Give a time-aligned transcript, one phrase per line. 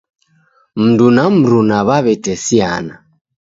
[0.83, 2.95] Mndu na mruna wawetesiana.